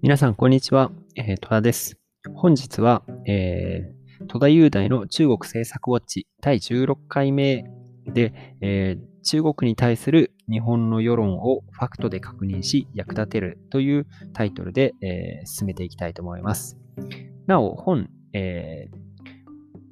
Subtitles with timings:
[0.00, 0.92] 皆さん、こんにちは。
[1.16, 1.98] えー、戸田です。
[2.32, 7.64] 本日は、えー、戸田雄大の中国政策ウォッチ第16回目
[8.06, 16.78] で、えー、中国に対する日本の世論をファクトで確認し役立てるというタイトルで、え、進めていきたいと思います。
[17.48, 18.88] なお、本、え、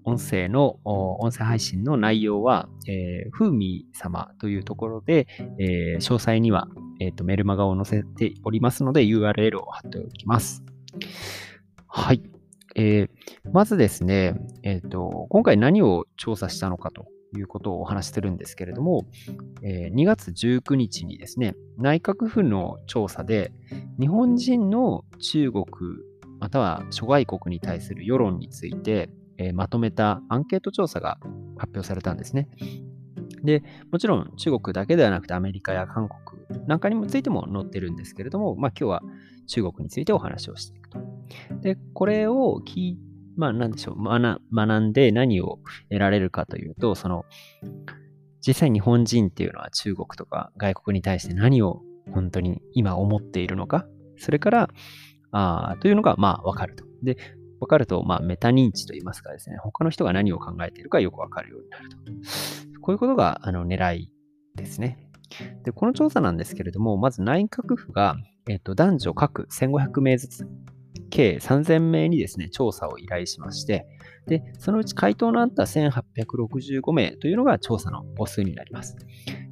[0.04, 5.26] 音声の、音声配信の内容は、えー、ふうみ様というところで、
[5.58, 6.68] えー、詳細には、
[7.00, 10.62] えーと、メルマガを載せておりますので URL を貼っておきます。
[11.86, 12.22] はい。
[12.74, 13.08] えー、
[13.52, 19.06] まずですね、えーと、今回何を調査したのかということをお話してるんですけれども、
[19.62, 23.52] えー、2月19日にですね、内閣府の調査で、
[23.98, 25.64] 日本人の中国
[26.38, 29.08] または諸外国に対する世論について、
[29.38, 31.18] えー、まとめたアンケート調査が
[31.56, 32.48] 発表されたんですね。
[33.46, 39.02] で、もちろん中国だけではなくてアメリカや韓国なんかにもついても載ってるんですけれども、まあ今日は
[39.46, 40.98] 中国についてお話をしていくと。
[41.62, 42.98] で、これを聞い
[43.36, 45.58] まあ何でしょう、学んで何を
[45.90, 47.24] 得られるかというと、その、
[48.46, 53.86] 実際日本人っていうのは中国とか外国に対して何を本当に今思っているのか、
[54.18, 54.70] それから、
[55.32, 56.84] あというのがまあわかると。
[57.02, 57.16] で、
[57.60, 61.96] 分かると、まあ、メタ認知といいますかですね、他の人が何を考えているかよくわかるようになると。
[62.86, 64.12] こういうことがあの狙い
[64.54, 64.96] ですね。
[65.64, 68.14] で、この調査なんですけれども、まず内閣府が、
[68.48, 70.48] えっと、男女各1500名ずつ、
[71.10, 73.88] 計3000名にですね、調査を依頼しまして、
[74.28, 78.96] で、そのうち回答のあった1865名というのが調査の母数になります。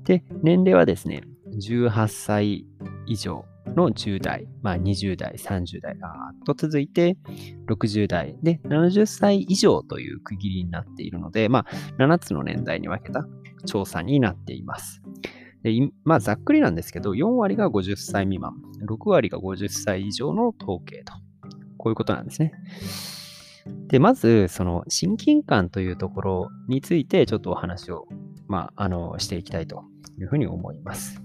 [0.05, 1.25] で、年齢はですね、
[1.59, 2.67] 18歳
[3.07, 3.45] 以上
[3.77, 7.17] の10代、まあ、20代、30代、あと続いて
[7.69, 13.27] 60代で70歳以上という区切りになっているので、まあ、7つの年代に分けた
[13.66, 15.03] 調査になっています。
[15.62, 15.72] で
[16.05, 18.53] まあ、ざっくりなんですけど、4割が50歳未満、
[18.86, 21.14] 6割が50歳以上の統計と、
[21.78, 22.53] こういうことなんですね。
[23.88, 28.06] で、まず、その親近感というところについて、ちょっとお話を、
[28.47, 29.84] まあ、あの、していきたいと
[30.20, 31.24] いうふうに思います。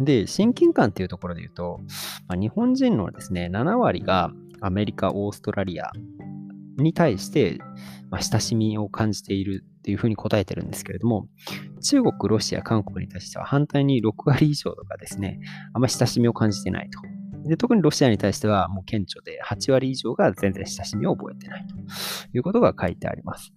[0.00, 1.80] で、親近感っていうところで言うと、
[2.28, 5.90] まあ、日本人のですね、7割がアメリカ、オーストラリア
[6.76, 7.58] に対して、
[8.10, 11.28] まあ、親しみを感じているっていうふうに答えてるんですけれども、
[11.82, 15.40] 中国、ロシア、韓国に対しては反対に6割以上とかですね、
[15.72, 17.00] あんまり親しみを感じてないと。
[17.48, 21.74] で特にロシアに対してはもう顕著で8割以上が全然親しみを覚えてないと
[22.36, 23.52] いうことが書いてあります。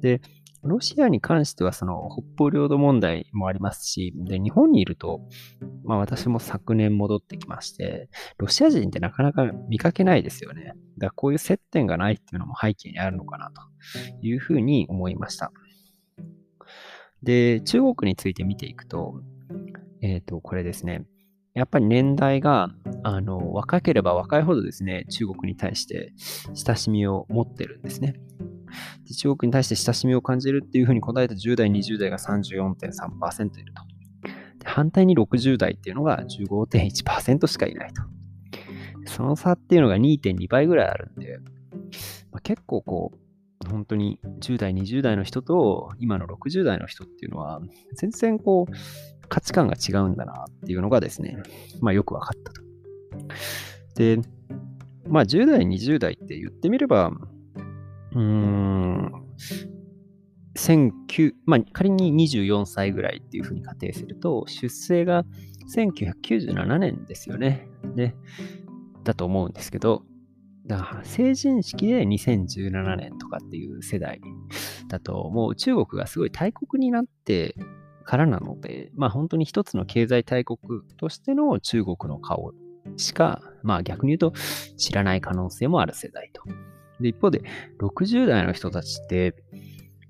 [0.00, 0.20] で、
[0.62, 5.20] ロシアに関しては、その北方領土問題もありますし、で、日本にいると、
[5.84, 8.08] まあ私も昨年戻ってきまして、
[8.38, 10.64] ロシア人ってなかなか見かけないですよね。
[10.64, 13.62] だからこういう接点がないっていうのも背景にあるのかなと
[14.20, 15.52] いうふうに思いました。
[17.22, 19.20] で、中国について見ていくと、
[20.02, 21.04] えっ、ー、と、これですね。
[21.54, 22.68] やっぱり年代が
[23.02, 26.12] あの若ければ若いほどですね、中国に対して
[26.54, 28.14] 親しみを持ってるんですね。
[29.16, 33.82] 中国に対して親しみを感じるっていうふうに答えた10代、20代が34.3%いると。
[34.64, 38.02] 反対に60代っていうのが15.1%しかいないと。
[39.06, 41.38] その差っていうのが2.2倍ぐらいあるんで、
[42.30, 47.60] まあ、結構こう、本当に10代、20代の人と今の60代の人っていうのは、
[47.94, 48.72] 全然こう、
[49.28, 51.38] 価値観が違うんだなっていうのがですね、
[51.80, 52.62] まあよく分かったと。
[53.96, 54.20] で、
[55.06, 57.12] まあ10代、20代って言ってみれば、
[58.14, 59.12] うん、
[61.46, 65.24] まあ、仮に24歳ぐらいっていうふうに仮定すると、出生が
[65.74, 67.68] 1997年ですよね。
[67.94, 68.14] で、
[69.04, 70.02] だと思うんですけど、
[70.66, 74.20] だから成人式で2017年とかっていう世代
[74.88, 77.54] だと、もう中国がすごい大国になって
[78.04, 80.58] からなので、まあ本当に一つの経済大国
[80.98, 82.52] としての中国の顔
[82.96, 84.38] しか、まあ逆に言うと
[84.76, 86.42] 知らない可能性もある世代と。
[87.00, 87.42] で、一方で、
[87.80, 89.34] 60代の人たちって、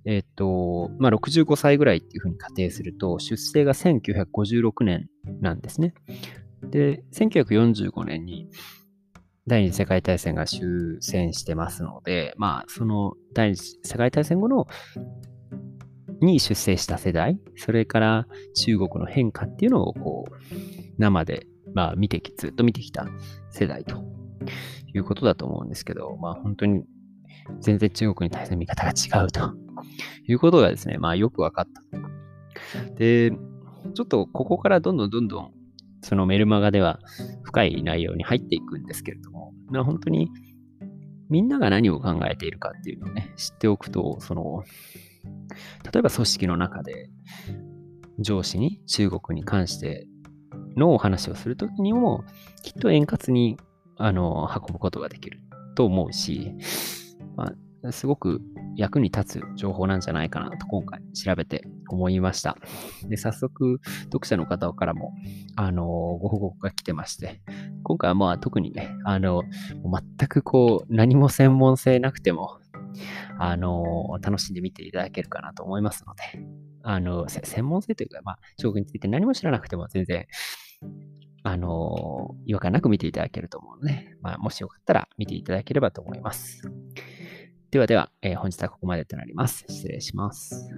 [0.05, 5.09] えっ、と、まあ、65歳ぐらいっていうふうに仮定すると、出生が1956年
[5.41, 5.95] なんですね。
[6.63, 8.49] で、1945年に
[9.47, 14.67] 第二次世界大戦が終戦してますので、まあ、その第二次世界大戦後の
[16.21, 20.45] に出生した世代、それから中国の変化っていうのをこう
[20.99, 23.07] 生で、まあ、見てき、ずっと見てきた
[23.51, 24.05] 世代と
[24.95, 26.85] いうことだと思うんですけど、まあ本当に
[27.61, 29.55] 全然中国に対する見方が違うと
[30.27, 31.83] いうことがですね、まあよく分かった。
[32.97, 35.53] で、ちょっとここからどんどんどんどん
[36.03, 37.01] そのメルマガでは
[37.43, 40.31] 深い内容に入っていくんですけれども、まあ、本当に
[41.29, 44.65] みんなが何を考えているかっていうのをね、知っておくと、その、
[45.93, 47.11] 例えば組織の中で
[48.19, 50.07] 上司に中国に関して
[50.77, 52.25] のお話をするときにも、
[52.63, 53.59] きっと円滑に
[53.99, 55.41] あの、運ぶことができる
[55.75, 56.55] と思うし、
[57.37, 57.53] ま
[57.85, 58.41] あ、すごく
[58.77, 62.57] 役に立つ情報なんじゃないかなと今回調べて思いました。
[63.09, 65.13] で、早速、読者の方からも、
[65.57, 67.41] あの、ご報告が来てまして、
[67.83, 69.43] 今回はまあ特にね、あの、
[70.19, 72.59] 全くこう、何も専門性なくても、
[73.39, 76.23] あの、楽しんで見ていただけるかなと思いますので、
[76.83, 80.27] あの、専門性というか、まあ、将棋について何も知らなくても全然、
[81.51, 86.63] あの、違和感なく見ていただけると思うので、まあ、もしよかったら見ていただければと思います。
[87.71, 89.65] ではでは、えー、本日はここまでとなります。
[89.69, 90.71] 失礼します。